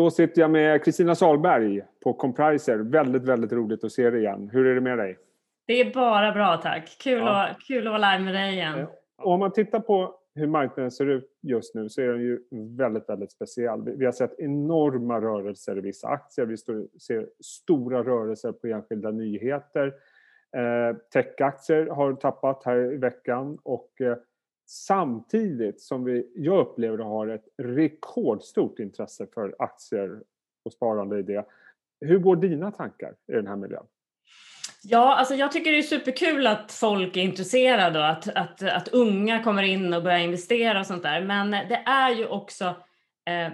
[0.00, 2.78] Då sitter jag med Kristina Salberg på Compriser.
[2.78, 4.50] Väldigt, väldigt roligt att se dig igen.
[4.52, 5.18] Hur är det med dig?
[5.66, 6.96] Det är bara bra tack.
[7.02, 7.46] Kul, ja.
[7.46, 8.86] att, kul att vara live med dig igen.
[9.18, 12.38] Och om man tittar på hur marknaden ser ut just nu så är den ju
[12.78, 13.82] väldigt, väldigt speciell.
[13.96, 16.46] Vi har sett enorma rörelser i vissa aktier.
[16.46, 19.86] Vi ser stora rörelser på enskilda nyheter.
[20.56, 24.16] Eh, techaktier har tappat här i veckan och eh,
[24.70, 30.22] samtidigt som vi, jag upplever har ett rekordstort intresse för aktier
[30.64, 31.46] och sparande i det.
[32.00, 33.86] Hur går dina tankar i den här miljön?
[34.82, 38.88] Ja, alltså jag tycker det är superkul att folk är intresserade och att, att, att
[38.88, 41.20] unga kommer in och börjar investera och sånt där.
[41.20, 42.64] Men det är ju också
[43.26, 43.52] eh,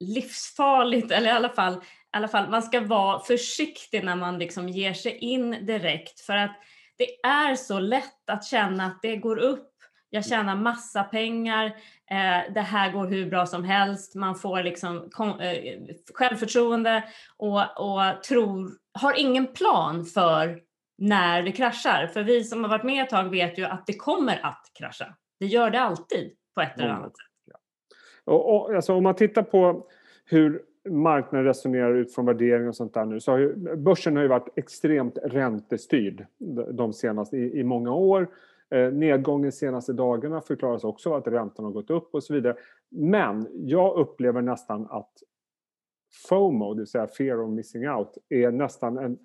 [0.00, 1.78] livsfarligt, eller i alla fall, i
[2.10, 6.56] alla fall, man ska vara försiktig när man liksom ger sig in direkt för att
[6.98, 9.69] det är så lätt att känna att det går upp
[10.10, 11.66] jag tjänar massa pengar,
[12.10, 15.80] eh, det här går hur bra som helst, man får liksom kom, eh,
[16.14, 17.04] självförtroende
[17.36, 20.60] och, och tror, har ingen plan för
[20.98, 22.06] när det kraschar.
[22.06, 25.14] För vi som har varit med ett tag vet ju att det kommer att krascha.
[25.40, 27.26] Det gör det alltid på ett eller annat sätt.
[27.44, 27.58] Ja.
[28.32, 29.86] Och, och, alltså, om man tittar på
[30.24, 34.28] hur marknaden resonerar utifrån värdering och sånt där nu så har ju, börsen har ju
[34.28, 36.26] varit extremt räntestyrd
[36.72, 38.28] de senaste i, i många år
[38.70, 42.56] Eh, nedgången senaste dagarna förklaras också av att räntan har gått upp och så vidare.
[42.88, 45.12] Men jag upplever nästan att
[46.28, 49.18] FOMO, det vill säga fear of missing out, är nästan en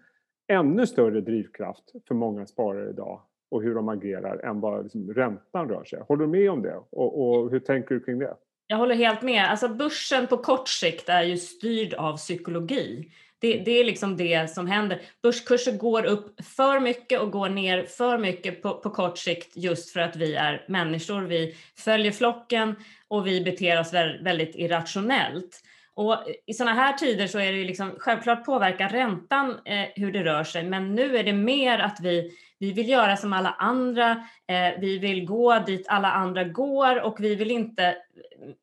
[0.47, 5.69] ännu större drivkraft för många sparare idag och hur de agerar än vad liksom räntan
[5.69, 5.99] rör sig.
[6.07, 6.75] Håller du med om det?
[6.89, 8.35] Och, och hur tänker du kring det?
[8.67, 9.49] Jag håller helt med.
[9.49, 13.11] Alltså börsen på kort sikt är ju styrd av psykologi.
[13.39, 15.01] Det, det, är liksom det som händer.
[15.23, 19.93] Börskurser går upp för mycket och går ner för mycket på, på kort sikt just
[19.93, 21.21] för att vi är människor.
[21.21, 22.75] Vi följer flocken
[23.07, 25.61] och vi beter oss väldigt irrationellt.
[25.95, 30.11] Och I sådana här tider så är det ju liksom, självklart påverkar räntan eh, hur
[30.11, 33.51] det rör sig, men nu är det mer att vi, vi vill göra som alla
[33.51, 34.11] andra,
[34.47, 37.95] eh, vi vill gå dit alla andra går och vi vill inte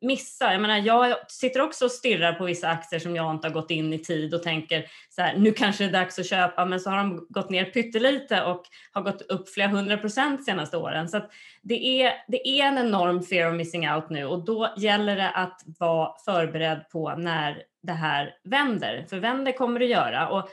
[0.01, 0.51] missa.
[0.51, 3.71] Jag menar, jag sitter också och stirrar på vissa aktier som jag inte har gått
[3.71, 6.79] in i tid och tänker så här, nu kanske det är dags att köpa, men
[6.79, 10.77] så har de gått ner pyttelite och har gått upp flera hundra procent de senaste
[10.77, 11.09] åren.
[11.09, 11.21] Så
[11.61, 15.29] det, är, det är en enorm fear of missing out nu och då gäller det
[15.29, 20.29] att vara förberedd på när det här vänder, för vänder kommer det göra.
[20.29, 20.49] Och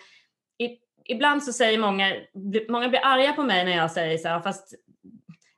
[1.11, 2.17] ibland så säger många,
[2.69, 4.75] många blir arga på mig när jag säger så här, fast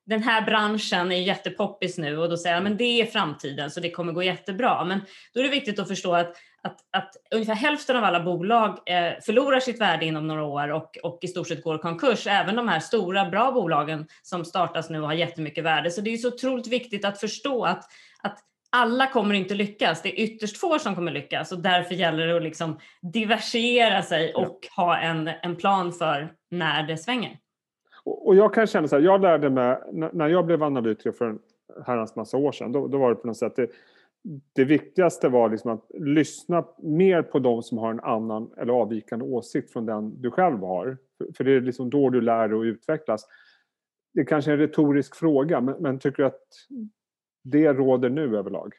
[0.07, 3.81] den här branschen är jättepoppis nu och då säger jag men det är framtiden så
[3.81, 4.85] det kommer gå jättebra.
[4.85, 5.01] Men
[5.35, 9.12] då är det viktigt att förstå att, att, att ungefär hälften av alla bolag eh,
[9.25, 12.27] förlorar sitt värde inom några år och, och i stort sett går konkurs.
[12.27, 15.91] Även de här stora bra bolagen som startas nu och har jättemycket värde.
[15.91, 17.85] Så det är så otroligt viktigt att förstå att,
[18.23, 18.39] att
[18.72, 20.03] alla kommer inte lyckas.
[20.03, 22.78] Det är ytterst få som kommer lyckas och därför gäller det att liksom
[23.12, 27.38] diversifiera sig och ha en, en plan för när det svänger.
[28.05, 29.78] Och jag kan känna så här, jag lärde mig,
[30.12, 31.38] när jag blev analytiker för en
[31.87, 33.71] herrans massa år sedan, då, då var det på något sätt det,
[34.53, 39.25] det viktigaste var liksom att lyssna mer på de som har en annan eller avvikande
[39.25, 40.97] åsikt från den du själv har.
[41.37, 43.27] För det är liksom då du lär dig att utvecklas.
[44.15, 46.43] Det är kanske är en retorisk fråga, men, men tycker du att
[47.43, 48.73] det råder nu överlag?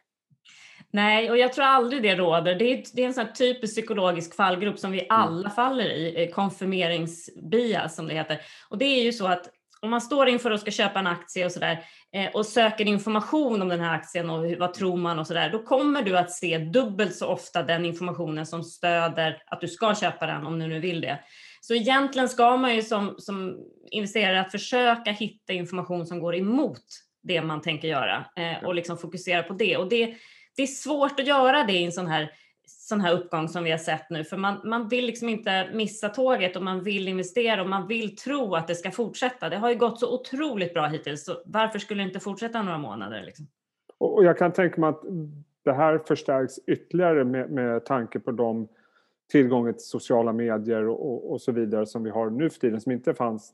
[0.91, 2.56] Nej, och jag tror aldrig det råder.
[2.56, 5.07] Det är, det är en sån typisk psykologisk fallgrupp som vi mm.
[5.09, 8.41] alla faller i, konfirmeringsbias som det heter.
[8.69, 9.50] Och det är ju så att
[9.81, 13.62] om man står inför att ska köpa en aktie och sådär eh, och söker information
[13.62, 16.57] om den här aktien och vad tror man och sådär, då kommer du att se
[16.57, 20.80] dubbelt så ofta den informationen som stöder att du ska köpa den om du nu
[20.80, 21.19] vill det.
[21.62, 23.57] Så egentligen ska man ju som, som
[23.91, 26.84] investerare att försöka hitta information som går emot
[27.23, 29.78] det man tänker göra eh, och liksom fokusera på det.
[29.78, 30.16] Och det
[30.56, 32.31] det är svårt att göra det i en sån här,
[32.66, 36.09] sån här uppgång som vi har sett nu, för man, man vill liksom inte missa
[36.09, 39.50] tåget och man vill investera och man vill tro att det ska fortsätta.
[39.50, 42.78] Det har ju gått så otroligt bra hittills, så varför skulle det inte fortsätta några
[42.78, 43.23] månader?
[43.23, 43.47] Liksom?
[43.97, 45.01] Och jag kan tänka mig att
[45.63, 48.68] det här förstärks ytterligare med, med tanke på de
[49.31, 52.92] tillgången till sociala medier och, och, så vidare som vi har nu för tiden som
[52.92, 53.53] inte fanns,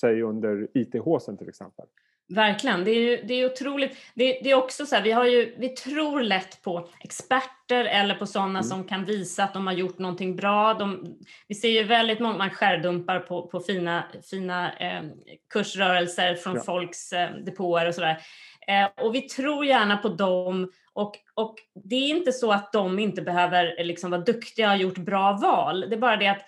[0.00, 1.86] säg under IT-håsen till exempel.
[2.28, 3.96] Verkligen, det är ju det är otroligt.
[4.14, 8.14] Det, det är också så här, vi, har ju, vi tror lätt på experter eller
[8.14, 8.62] på sådana mm.
[8.62, 10.74] som kan visa att de har gjort någonting bra.
[10.74, 11.16] De,
[11.48, 15.02] vi ser ju väldigt många skärdumpar på, på fina, fina eh,
[15.52, 16.62] kursrörelser från ja.
[16.62, 18.18] folks eh, depåer och sådär.
[18.66, 22.98] Eh, och vi tror gärna på dem och, och det är inte så att de
[22.98, 25.80] inte behöver liksom vara duktiga och ha gjort bra val.
[25.80, 26.42] Det är bara det att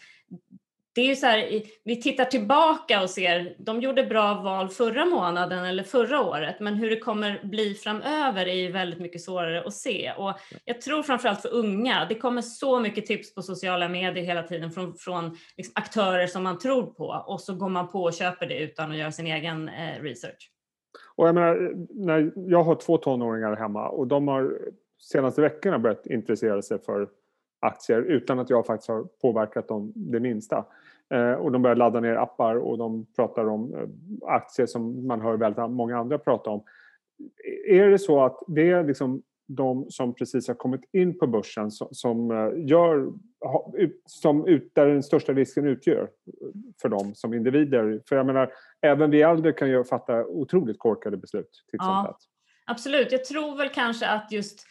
[0.94, 5.04] det är ju så här, vi tittar tillbaka och ser, de gjorde bra val förra
[5.04, 9.62] månaden eller förra året, men hur det kommer bli framöver är ju väldigt mycket svårare
[9.66, 10.12] att se.
[10.18, 10.32] Och
[10.64, 14.70] jag tror framförallt för unga, det kommer så mycket tips på sociala medier hela tiden
[14.70, 18.46] från, från liksom aktörer som man tror på och så går man på och köper
[18.46, 20.50] det utan att göra sin egen eh, research.
[21.16, 24.58] Och jag, menar, när jag har två tonåringar hemma och de har
[25.00, 27.08] senaste veckorna börjat intressera sig för
[27.60, 30.64] aktier utan att jag faktiskt har påverkat dem det minsta.
[31.14, 33.88] Eh, och de börjar ladda ner appar och de pratar om eh,
[34.28, 36.62] aktier som man hör väldigt många andra prata om.
[37.68, 41.70] Är det så att det är liksom de som precis har kommit in på börsen
[41.70, 43.12] som, som eh, gör,
[44.06, 46.10] som ut, där den största risken utgör
[46.82, 48.02] för dem som individer?
[48.08, 51.64] För jag menar, även vi äldre kan ju fatta otroligt korkade beslut.
[51.72, 52.18] ja,
[52.66, 53.12] absolut.
[53.12, 54.66] Jag tror väl kanske att just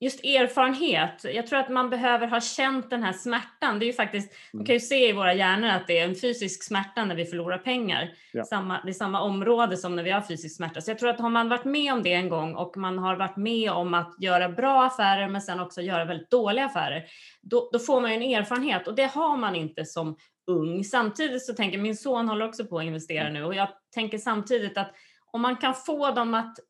[0.00, 1.24] just erfarenhet.
[1.24, 3.78] Jag tror att man behöver ha känt den här smärtan.
[3.78, 6.14] Det är ju faktiskt, man kan ju se i våra hjärnor att det är en
[6.14, 8.12] fysisk smärta när vi förlorar pengar.
[8.32, 8.44] Ja.
[8.44, 10.80] Samma, det är samma område som när vi har fysisk smärta.
[10.80, 13.16] Så jag tror att har man varit med om det en gång och man har
[13.16, 17.04] varit med om att göra bra affärer men sen också göra väldigt dåliga affärer,
[17.42, 20.16] då, då får man ju en erfarenhet och det har man inte som
[20.46, 20.84] ung.
[20.84, 24.78] Samtidigt så tänker min son håller också på att investera nu och jag tänker samtidigt
[24.78, 24.92] att
[25.32, 26.64] om man kan få dem att eh,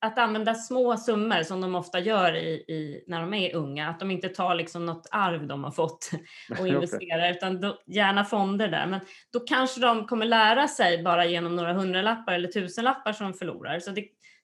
[0.00, 4.00] att använda små summor som de ofta gör i, i, när de är unga, att
[4.00, 6.10] de inte tar liksom något arv de har fått
[6.60, 8.86] och investerar, utan då, gärna fonder där.
[8.86, 9.00] Men
[9.32, 13.78] då kanske de kommer lära sig bara genom några hundralappar eller tusenlappar som de förlorar.
[13.78, 14.00] Så det,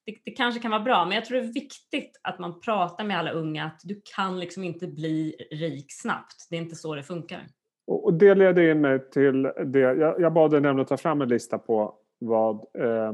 [0.06, 3.04] det, det, kanske kan vara bra, men jag tror det är viktigt att man pratar
[3.04, 6.46] med alla unga att du kan liksom inte bli rik snabbt.
[6.50, 7.46] Det är inte så det funkar.
[7.86, 11.28] Och, det leder in mig till det, jag, jag bad dig nämligen ta fram en
[11.28, 13.12] lista på vad, eh,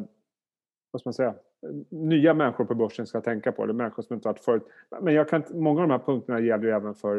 [0.90, 1.34] vad ska man säga,
[1.90, 3.66] nya människor på börsen ska tänka på.
[3.66, 4.62] Det är människor som inte varit förut.
[5.02, 7.16] Men jag kan, många av de här punkterna gäller ju även för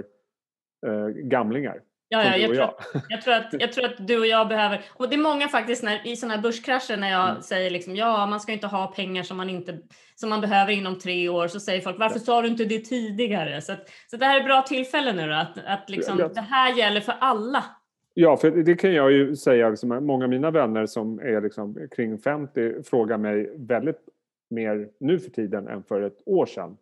[0.87, 1.81] eh, gamlingar.
[2.09, 2.73] Ja, ja jag, tror, jag.
[3.09, 5.83] jag, tror att, jag tror att du och jag behöver, och det är många faktiskt
[5.83, 7.41] när, i sådana här börskrascher när jag mm.
[7.41, 9.77] säger liksom, ja man ska inte ha pengar som man, inte,
[10.15, 13.61] som man behöver inom tre år, så säger folk varför sa du inte det tidigare?
[13.61, 16.27] Så, att, så det här är bra tillfälle nu då, att, att liksom, ja.
[16.27, 17.63] det här gäller för alla.
[18.13, 21.87] Ja, för det kan jag ju säga, liksom, många av mina vänner som är liksom
[21.95, 23.99] kring 50 frågar mig väldigt
[24.49, 26.77] mer nu för tiden än för ett år sedan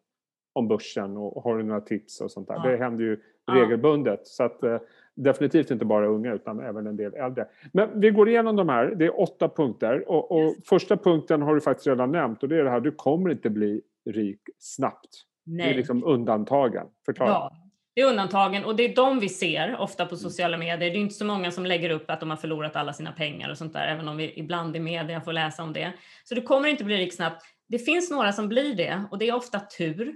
[0.54, 2.56] om börsen och har du några tips och sånt där.
[2.56, 2.70] Ja.
[2.70, 3.20] Det händer ju
[3.52, 4.28] regelbundet.
[4.28, 4.78] Så att, eh,
[5.16, 7.48] definitivt inte bara unga utan även en del äldre.
[7.72, 8.96] Men vi går igenom de här.
[8.96, 10.58] Det är åtta punkter och, och yes.
[10.66, 13.50] första punkten har du faktiskt redan nämnt och det är det här du kommer inte
[13.50, 15.10] bli rik snabbt.
[15.44, 15.66] Nej.
[15.66, 16.88] Det är liksom undantagen.
[17.06, 17.30] Förklara.
[17.30, 17.56] Ja.
[17.96, 20.20] Det är undantagen och det är de vi ser ofta på mm.
[20.20, 20.78] sociala medier.
[20.78, 23.50] Det är inte så många som lägger upp att de har förlorat alla sina pengar
[23.50, 25.94] och sånt där, även om vi ibland i media får läsa om det.
[26.24, 27.46] Så du kommer inte bli rik snabbt.
[27.68, 30.16] Det finns några som blir det och det är ofta tur.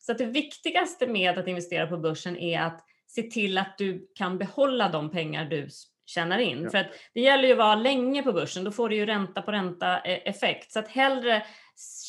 [0.00, 4.10] Så att det viktigaste med att investera på börsen är att se till att du
[4.14, 5.68] kan behålla de pengar du
[6.06, 6.62] tjänar in.
[6.62, 6.70] Ja.
[6.70, 9.42] För att det gäller ju att vara länge på börsen, då får du ju ränta
[9.42, 10.72] på ränta eh, effekt.
[10.72, 11.42] Så att hellre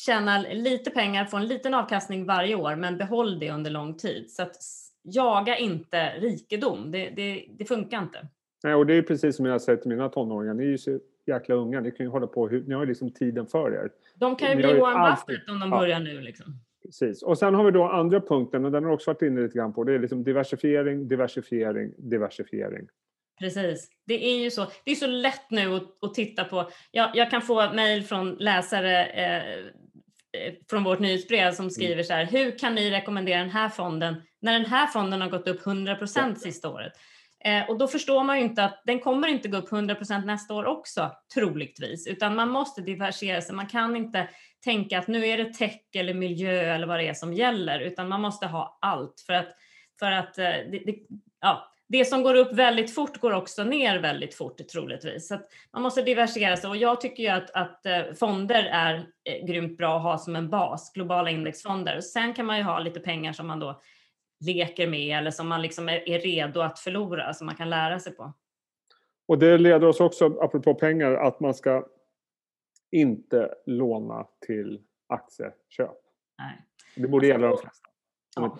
[0.06, 4.30] tjäna lite pengar, få en liten avkastning varje år, men behåll det under lång tid.
[4.30, 4.56] Så att
[5.02, 8.28] jaga inte rikedom, det, det, det funkar inte.
[8.64, 10.78] Nej, och det är precis som jag säger till mina tonåringar, ni är ju
[11.26, 13.90] jäkla unga, ni kan ju hålla på, ni har ju liksom tiden för er.
[14.14, 16.46] De kan ju ni bli Warren Buffett om de börjar nu liksom.
[16.84, 17.22] Precis.
[17.22, 19.72] Och sen har vi då andra punkten, och den har också varit inne lite grann
[19.72, 22.88] på, det är liksom diversifiering, diversifiering, diversifiering.
[23.38, 23.88] Precis.
[24.06, 24.66] Det är ju så.
[24.84, 26.70] Det är så lätt nu att, att titta på.
[26.90, 29.62] Jag, jag kan få mejl från läsare eh, eh
[30.70, 31.70] från vårt nyhetsbrev som mm.
[31.70, 32.24] skriver så här.
[32.24, 35.94] Hur kan ni rekommendera den här fonden när den här fonden har gått upp 100
[35.94, 36.92] procent sista året?
[37.44, 40.54] Eh, och då förstår man ju inte att den kommer inte gå upp 100% nästa
[40.54, 43.54] år också, troligtvis, utan man måste diversifiera sig.
[43.54, 44.28] Man kan inte
[44.64, 48.08] tänka att nu är det tech eller miljö eller vad det är som gäller, utan
[48.08, 49.48] man måste ha allt för att,
[49.98, 50.96] för att eh, det, det,
[51.40, 55.28] ja, det som går upp väldigt fort går också ner väldigt fort troligtvis.
[55.28, 55.38] Så
[55.72, 58.94] man måste diversifiera sig och jag tycker ju att, att eh, fonder är
[59.24, 62.00] eh, grymt bra att ha som en bas, globala indexfonder.
[62.00, 63.80] Sen kan man ju ha lite pengar som man då
[64.46, 68.00] leker med eller som man liksom är, är redo att förlora, som man kan lära
[68.00, 68.32] sig på.
[69.28, 71.86] Och det leder oss också, apropå pengar, att man ska
[72.90, 75.98] inte låna till aktieköp.
[76.38, 76.66] Nej.
[76.96, 77.88] Det borde gälla de flesta.
[78.36, 78.58] Ja.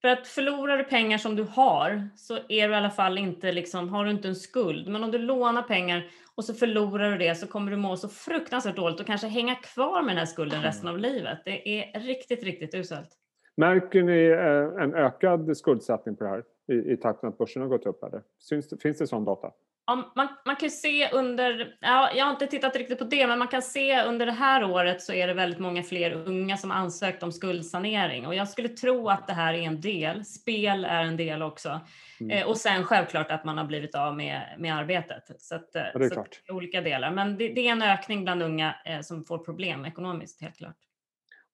[0.00, 3.52] För att förlorar du pengar som du har så är du i alla fall inte
[3.52, 4.88] liksom, har du inte en skuld.
[4.88, 8.08] Men om du lånar pengar och så förlorar du det så kommer du må så
[8.08, 11.38] fruktansvärt dåligt och kanske hänga kvar med den här skulden resten av livet.
[11.44, 13.18] Det är riktigt, riktigt uselt.
[13.56, 17.62] Märker ni eh, en ökad skuldsättning på det här i, i takt med att börsen
[17.62, 18.02] har gått upp?
[18.02, 18.22] Eller?
[18.48, 19.50] Finns, finns det sån data?
[19.86, 23.38] Ja, man, man kan se under, ja, jag har inte tittat riktigt på det, men
[23.38, 26.70] man kan se under det här året så är det väldigt många fler unga som
[26.70, 30.24] ansökt om skuldsanering och jag skulle tro att det här är en del.
[30.24, 31.80] Spel är en del också.
[32.20, 32.38] Mm.
[32.38, 35.24] Eh, och sen självklart att man har blivit av med, med arbetet.
[35.38, 37.10] Så, att, ja, det är så olika delar.
[37.10, 40.76] Men det, det, är en ökning bland unga eh, som får problem ekonomiskt, helt klart.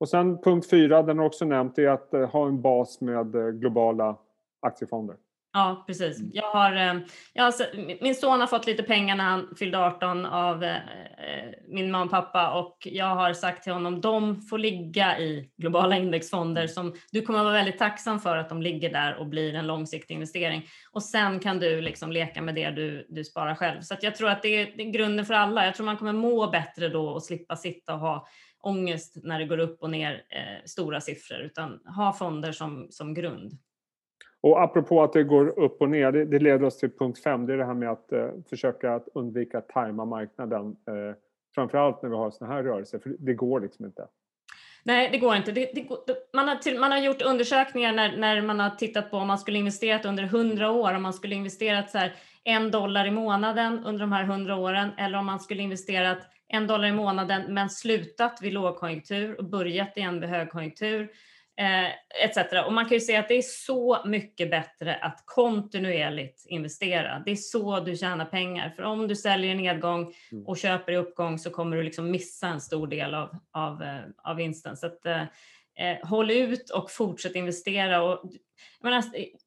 [0.01, 3.35] Och sen punkt fyra, den har också nämnt, är att eh, ha en bas med
[3.35, 4.17] eh, globala
[4.63, 5.17] aktiefonder.
[5.53, 6.19] Ja, precis.
[6.19, 6.31] Mm.
[6.35, 6.95] Jag har, eh,
[7.33, 7.53] jag har,
[8.03, 10.65] min son har fått lite pengar när han fyllde 18 av
[11.69, 15.97] min mamma och pappa och jag har sagt till honom de får ligga i globala
[15.97, 19.55] indexfonder som du kommer att vara väldigt tacksam för att de ligger där och blir
[19.55, 20.67] en långsiktig investering.
[20.93, 23.81] Och sen kan du liksom leka med det du, du sparar själv.
[23.81, 25.65] Så jag tror att det är, det är grunden för alla.
[25.65, 28.29] Jag tror man kommer må bättre då och slippa sitta och ha
[28.69, 33.15] ångest när det går upp och ner eh, stora siffror utan ha fonder som, som
[33.15, 33.53] grund.
[34.41, 37.47] Och apropå att det går upp och ner, det, det leder oss till punkt fem.
[37.47, 40.67] Det är det här med att eh, försöka att undvika att tajma marknaden.
[40.67, 41.17] Eh,
[41.55, 44.07] framförallt när vi har sådana här rörelser, för det går liksom inte.
[44.85, 45.53] Nej, det går inte.
[45.53, 45.87] Det, det,
[46.35, 49.39] man, har till, man har gjort undersökningar när, när man har tittat på om man
[49.39, 53.85] skulle investerat under 100 år, om man skulle investerat så här en dollar i månaden
[53.85, 57.71] under de här 100 åren eller om man skulle investerat en dollar i månaden men
[57.71, 61.11] slutat vid lågkonjunktur och börjat igen vid högkonjunktur
[61.59, 61.89] eh,
[62.25, 62.67] etc.
[62.67, 67.23] Och man kan ju se att det är så mycket bättre att kontinuerligt investera.
[67.25, 68.71] Det är så du tjänar pengar.
[68.77, 70.47] För om du säljer i nedgång mm.
[70.47, 74.01] och köper i uppgång så kommer du liksom missa en stor del av, av, eh,
[74.25, 74.77] av vinsten.
[74.77, 75.23] Så att, eh,
[75.79, 78.03] eh, håll ut och fortsätt investera.
[78.03, 78.33] Och,
[78.81, 79.05] menar,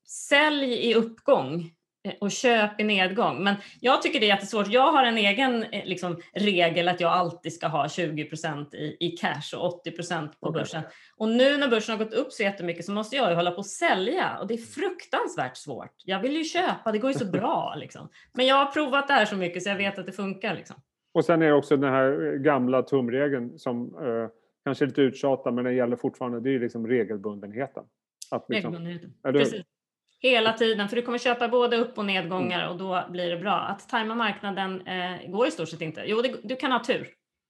[0.08, 1.72] sälj i uppgång
[2.20, 3.44] och köp i nedgång.
[3.44, 4.68] Men jag tycker det är jättesvårt.
[4.68, 8.28] Jag har en egen eh, liksom, regel att jag alltid ska ha 20
[8.74, 10.84] i, i cash och 80% på börsen.
[11.18, 13.60] Och nu när börsen har gått upp så jättemycket så måste jag ju hålla på
[13.60, 15.96] att sälja och det är fruktansvärt svårt.
[16.06, 18.10] Jag vill ju köpa, det går ju så bra liksom.
[18.34, 20.76] Men jag har provat det här så mycket så jag vet att det funkar liksom.
[21.14, 24.30] Och sen är det också den här gamla tumregeln som eh,
[24.64, 26.40] kanske är lite uttjatad men den gäller fortfarande.
[26.40, 27.84] Det är liksom regelbundenheten.
[28.32, 29.64] Att liksom, regelbundenheten, precis.
[30.24, 32.72] Hela tiden, för du kommer köpa både upp och nedgångar mm.
[32.72, 33.54] och då blir det bra.
[33.54, 36.04] Att tajma marknaden eh, går i stort sett inte.
[36.06, 37.08] Jo, det, du kan ha tur.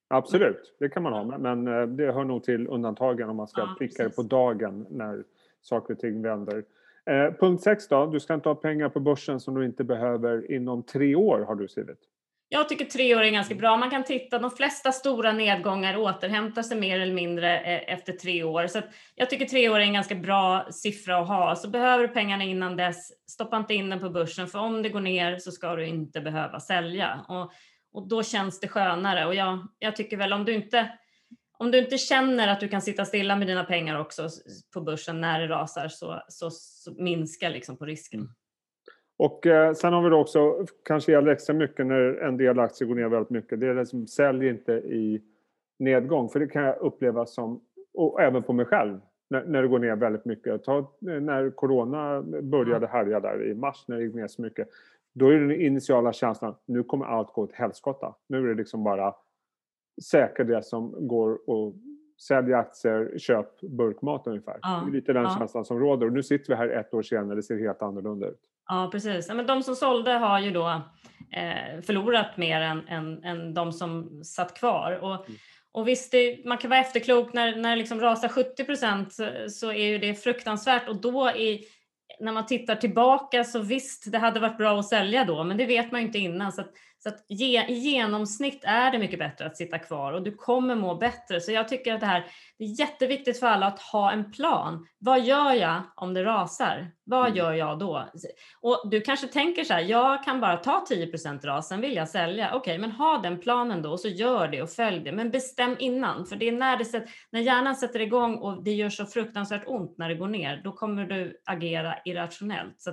[0.07, 3.61] Absolut, det kan man ha, men eh, det hör nog till undantagen om man ska
[3.61, 5.23] ja, pricka det på dagen när
[5.61, 6.63] saker och ting vänder.
[7.05, 10.51] Eh, punkt 6 då, du ska inte ha pengar på börsen som du inte behöver
[10.51, 11.99] inom tre år har du skrivit.
[12.53, 13.77] Jag tycker tre år är ganska bra.
[13.77, 18.43] Man kan titta, de flesta stora nedgångar återhämtar sig mer eller mindre eh, efter tre
[18.43, 18.67] år.
[18.67, 18.81] Så
[19.15, 21.55] jag tycker tre år är en ganska bra siffra att ha.
[21.55, 24.89] Så behöver du pengarna innan dess, stoppa inte in den på börsen, för om det
[24.89, 27.25] går ner så ska du inte behöva sälja.
[27.27, 27.51] Och,
[27.93, 29.25] och då känns det skönare.
[29.25, 30.89] Och jag, jag tycker väl om du inte
[31.57, 34.29] om du inte känner att du kan sitta stilla med dina pengar också
[34.73, 38.29] på börsen när det rasar så, så, så minskar liksom på risken.
[39.21, 42.87] Och eh, sen har vi då också, kanske gäller extra mycket när en del aktier
[42.87, 45.21] går ner väldigt mycket, det är det som säljer inte i
[45.79, 46.29] nedgång.
[46.29, 47.61] För det kan jag uppleva som,
[47.93, 48.99] och även på mig själv,
[49.29, 50.63] när, när det går ner väldigt mycket.
[50.63, 54.67] Ta, när corona började härja där i mars, när det gick ner så mycket.
[55.13, 58.15] Då är den initiala känslan, nu kommer allt gå åt helskotta.
[58.27, 59.15] Nu är det liksom bara
[60.03, 61.73] säkra det som går och
[62.27, 64.59] sälj aktier, köp burkmat ungefär.
[64.61, 65.35] Ja, det är lite den ja.
[65.39, 66.07] känslan som råder.
[66.07, 68.50] Och nu sitter vi här ett år senare, det ser helt annorlunda ut.
[68.67, 69.29] Ja, precis.
[69.29, 70.69] Men de som sålde har ju då
[71.31, 74.91] eh, förlorat mer än, än, än de som satt kvar.
[74.91, 75.39] Och, mm.
[75.71, 79.29] och visst, det, man kan vara efterklok när, när det liksom rasar 70 procent så,
[79.49, 81.65] så, är ju det fruktansvärt och då i,
[82.19, 85.65] när man tittar tillbaka så visst, det hade varit bra att sälja då, men det
[85.65, 86.51] vet man ju inte innan.
[86.51, 86.63] Så
[87.03, 90.75] så att ge, i genomsnitt är det mycket bättre att sitta kvar och du kommer
[90.75, 91.41] må bättre.
[91.41, 92.25] Så jag tycker att det här
[92.57, 94.87] det är jätteviktigt för alla att ha en plan.
[94.99, 96.91] Vad gör jag om det rasar?
[97.03, 97.37] Vad mm.
[97.37, 98.09] gör jag då?
[98.61, 101.11] Och du kanske tänker så här, jag kan bara ta 10
[101.43, 102.47] ras, sen vill jag sälja.
[102.47, 105.11] Okej, okay, men ha den planen då och så gör det och följ det.
[105.11, 108.89] Men bestäm innan, för det är när, det när hjärnan sätter igång och det gör
[108.89, 112.81] så fruktansvärt ont när det går ner, då kommer du agera irrationellt.
[112.81, 112.91] Så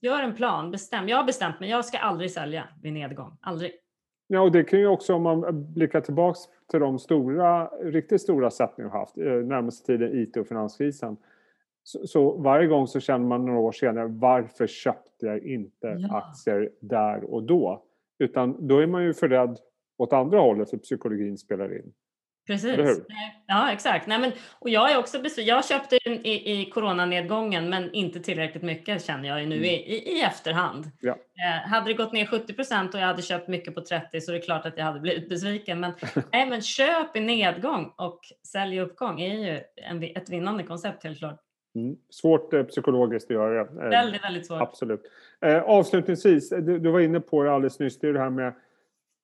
[0.00, 1.08] Gör en plan, bestäm.
[1.08, 3.36] Jag har bestämt mig, jag ska aldrig sälja vid nedgång.
[3.40, 3.72] Aldrig.
[4.26, 8.50] Ja, och det kan ju också om man blickar tillbaks till de stora, riktigt stora
[8.50, 11.16] sättningar vi haft, eh, närmaste tiden IT och finanskrisen.
[11.82, 16.16] Så, så, varje gång så känner man några år senare, varför köpte jag inte ja.
[16.16, 17.82] aktier där och då?
[18.18, 19.58] Utan då är man ju för rädd
[19.96, 21.92] åt andra hållet för psykologin spelar in.
[22.46, 23.00] Precis.
[23.46, 24.06] Ja, exakt.
[24.06, 25.54] Nej, men, och jag är också besviken.
[25.54, 29.64] Jag köpte i, i coronanedgången, men inte tillräckligt mycket känner jag nu mm.
[29.64, 30.90] i, i, i, efterhand.
[31.00, 31.12] Ja.
[31.12, 34.32] Eh, hade det gått ner 70 procent och jag hade köpt mycket på 30 så
[34.32, 35.80] är det klart att jag hade blivit besviken.
[35.80, 35.92] Men,
[36.32, 38.20] nej, men köp i nedgång och
[38.52, 41.40] sälj i uppgång är ju en, ett vinnande koncept helt klart.
[41.74, 41.96] Mm.
[42.10, 43.60] Svårt eh, psykologiskt att göra.
[43.60, 44.62] Eh, väldigt, väldigt svårt.
[44.62, 45.02] Absolut.
[45.40, 48.54] Eh, avslutningsvis, du, du, var inne på det alldeles nyss, det är det här med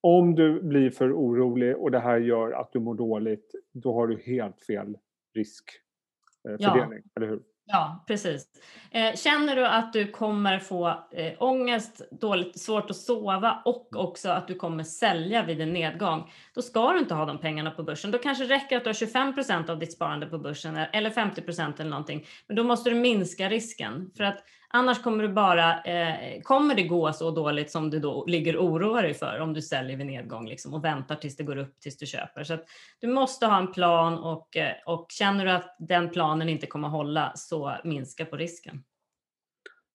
[0.02, 4.06] om du blir för orolig och det här gör att du mår dåligt, då har
[4.06, 4.96] du helt fel
[5.34, 7.10] riskfördelning, ja.
[7.16, 7.42] eller hur?
[7.64, 8.46] Ja, precis.
[8.90, 14.30] Eh, känner du att du kommer få eh, ångest, dåligt, svårt att sova och också
[14.30, 17.82] att du kommer sälja vid en nedgång, då ska du inte ha de pengarna på
[17.82, 18.10] börsen.
[18.10, 21.80] Då kanske det räcker att du har 25% av ditt sparande på börsen eller 50%
[21.80, 22.26] eller någonting.
[22.46, 24.44] Men då måste du minska risken för att
[24.74, 28.64] Annars kommer du bara, eh, kommer det gå så dåligt som du då ligger och
[28.64, 31.80] oroar dig för om du säljer vid nedgång liksom, och väntar tills det går upp
[31.80, 32.44] tills du köper.
[32.44, 32.58] Så
[33.00, 36.88] du måste ha en plan och, eh, och känner du att den planen inte kommer
[36.88, 38.84] hålla så minska på risken.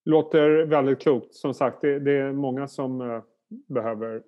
[0.04, 1.34] Låter väldigt klokt.
[1.34, 3.22] Som sagt, det, det är många som eh,
[3.68, 4.22] behöver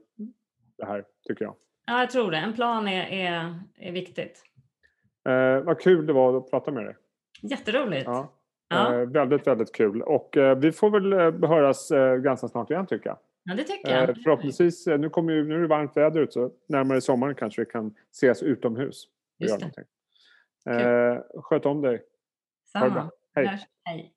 [0.79, 1.55] det här tycker jag.
[1.87, 2.37] Ja, jag tror det.
[2.37, 4.43] En plan är, är, är viktigt.
[5.29, 6.97] Eh, vad kul det var att prata med dig.
[7.43, 8.07] Jätteroligt.
[8.07, 8.40] Ja.
[8.71, 8.95] Ja.
[8.95, 10.03] Eh, väldigt, väldigt kul.
[10.03, 11.89] Och eh, vi får väl eh, höras
[12.23, 13.19] ganska snart igen tycker jag.
[13.45, 14.23] Ja, det tycker jag.
[14.23, 17.67] Förhoppningsvis, nu, kommer ju, nu är det varmt väder ute så närmare sommaren kanske vi
[17.67, 19.05] kan ses utomhus.
[19.39, 19.85] Just det.
[20.73, 22.03] Eh, sköt om dig.
[22.73, 23.11] Samma.
[23.35, 23.61] Hej.
[23.85, 24.15] Hej.